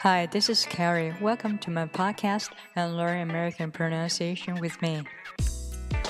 [0.00, 1.14] Hi, this is Carrie.
[1.20, 5.04] Welcome to my podcast and learn American pronunciation with me.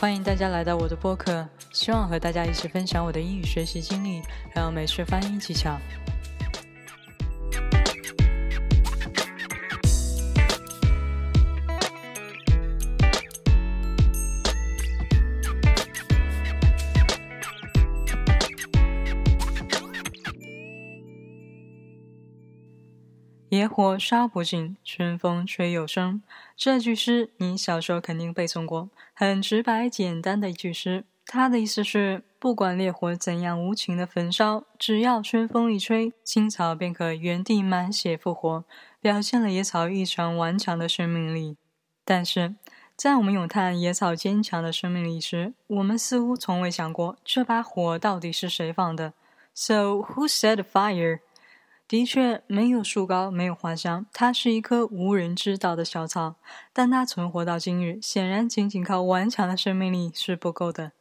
[0.00, 4.22] 欢迎大家来到我的播客，希望和大家一起分享我的英语学习经历，
[4.54, 5.78] 还有美式发音技巧。
[23.49, 26.21] 野火烧不尽，春风吹又生。
[26.57, 31.05] 这句诗你小时候肯定背诵过，很直白简单的一句诗。
[31.25, 38.65] 它的意思是，不管烈火怎样无情的焚烧，只要春风一吹，青草便可原地满血复活，
[38.99, 41.55] 表现了野草异常顽强的生命力。
[42.03, 42.55] 但是，
[42.97, 49.13] 在我们咏叹野草坚强的生命力时，我们似乎从未想过这把火到底是谁放的。
[49.53, 51.19] So who set the fire?
[51.87, 56.35] 的确，没有树高，没有花香，它是一棵无人知道的小草。
[56.73, 60.91] 但它存活到今日，显然仅仅靠顽强的生命力是不够的。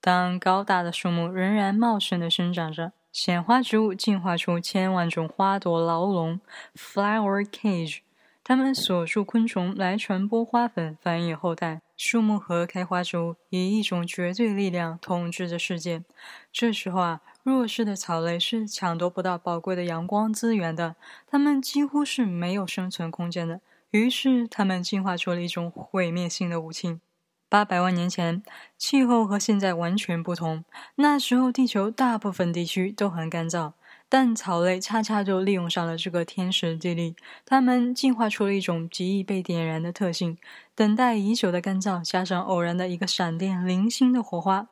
[0.00, 6.40] 当高大的树木仍然茂盛地生长着，鲜花植物进化出千万种花朵牢笼
[6.74, 7.98] （flower cage），
[8.42, 11.82] 它们锁住昆虫来传播花粉，繁衍后代。
[11.98, 16.02] 树木和开花植物以一种绝对力量统治着世界。
[16.50, 17.20] 这时候啊。
[17.42, 20.96] 弱势的草类是抢夺不到宝贵的阳光资源的，
[21.26, 23.60] 它们几乎是没有生存空间的。
[23.90, 27.00] 于是，它们进化出了一种毁灭性的武器。
[27.48, 28.42] 八百万年前，
[28.78, 30.64] 气候和现在完全不同。
[30.94, 33.72] 那时候，地球大部分地区都很干燥，
[34.08, 37.16] 但草类恰恰就利用上了这个天时地利。
[37.44, 40.38] 它们进化出了一种极易被点燃的特性。
[40.76, 44.68] 等待已久的干燥，加上偶然的一个闪电，零星的火花。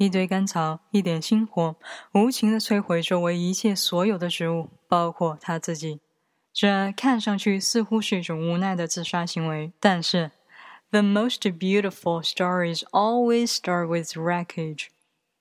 [0.00, 1.76] 一堆干草，一点星火，
[2.12, 6.00] 无情的摧毁周围一切所有的植物，包括他自己。
[6.54, 10.30] 这看上去似乎是一种无奈的自杀行为，但是
[10.88, 14.86] ，the most beautiful stories always start with wreckage。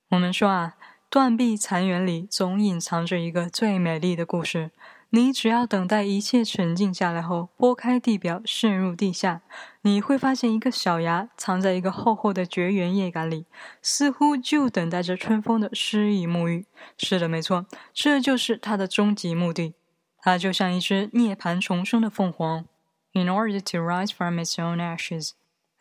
[0.09, 0.75] 我们说啊，
[1.09, 4.71] 断壁残垣里总隐藏着一个最美丽的故事。
[5.11, 9.41] 你只要等待一切沉静下来后，拨开地表，渗入地下，
[9.81, 13.47] 你会发现一个小芽藏在一个厚厚的绝缘叶杆里，
[13.81, 16.67] 似乎就等待着春风的诗意沐浴。
[16.95, 19.73] 是的，没错，这就是它的终极目的。
[20.19, 22.65] 它就像一只涅槃重生的凤凰。
[23.13, 25.31] In order to rise from its own ashes,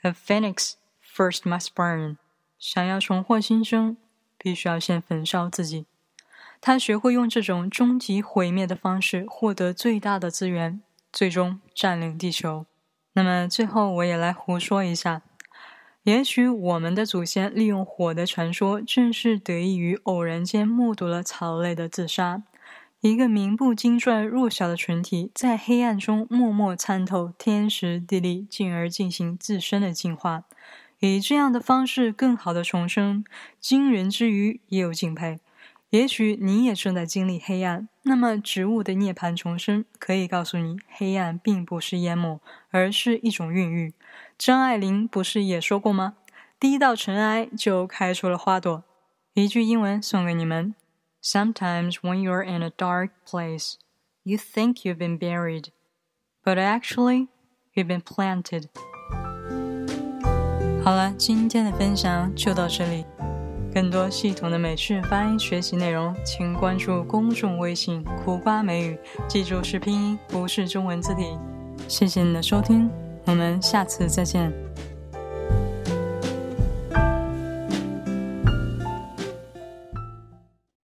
[0.00, 0.74] a phoenix
[1.04, 2.16] first must burn。
[2.58, 3.98] 想要重获新生，
[4.38, 5.84] 必须要先焚烧自己。
[6.60, 10.80] 他学会用这种终极毁灭的方式获得最大的资源，
[11.12, 12.66] 最终占领地球。
[13.14, 15.22] 那么最后，我也来胡说一下：
[16.02, 22.42] 也许我们的祖先利用火的传说，正是得益于偶然间目睹了草类的自杀。
[23.00, 30.42] 一个名不经传、弱小的群体，在黑暗中默默参透天时地利，进而进行自身的进化，
[30.98, 33.24] 以这样的方式更好的重生。
[33.60, 35.38] 惊人之余，也有敬佩。
[35.90, 42.40] 也许你也正在经历黑暗，那么植物的涅槃重生可以告诉你，黑暗并不是淹没，
[42.70, 43.94] 而是一种孕育。
[44.36, 46.16] 张爱玲不是也说过吗？
[46.60, 48.84] 第一道尘埃就开出了花朵。
[49.32, 50.74] 一句英文送给你们
[51.22, 53.76] ：Sometimes when you're in a dark place,
[54.24, 55.68] you think you've been buried,
[56.44, 57.28] but actually
[57.74, 58.64] you've been planted。
[60.84, 63.06] 好了，今天的分享就到这里。
[63.72, 68.98] 更多系统的美式发音学习内容，请关注公众微信“苦瓜美语”，
[69.28, 71.24] 记住是拼音，不是中文字体。
[71.86, 72.90] 谢谢你的收听，
[73.24, 74.67] 我们下次再见。